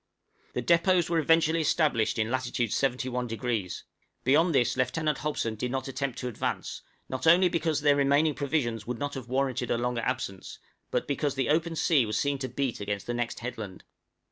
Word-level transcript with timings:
}The 0.55 0.63
depôts 0.63 1.11
were 1.11 1.19
eventually 1.19 1.61
established 1.61 2.17
in 2.17 2.31
latitude 2.31 2.71
71°; 2.71 3.83
beyond 4.23 4.55
this 4.55 4.75
Lieutenant 4.75 5.19
Hobson 5.19 5.53
did 5.53 5.69
not 5.69 5.87
attempt 5.87 6.17
to 6.17 6.27
advance, 6.27 6.81
not 7.07 7.27
only 7.27 7.49
because 7.49 7.81
their 7.81 7.95
remaining 7.97 8.33
provisions 8.33 8.87
would 8.87 8.97
not 8.97 9.13
have 9.13 9.29
warranted 9.29 9.69
a 9.69 9.77
longer 9.77 10.01
absence, 10.01 10.57
but 10.89 11.07
because 11.07 11.35
the 11.35 11.49
open 11.49 11.75
sea 11.75 12.07
was 12.07 12.19
seen 12.19 12.39
to 12.39 12.49
beat 12.49 12.79
against 12.81 13.05
the 13.05 13.13
next 13.13 13.41
headland. 13.41 13.83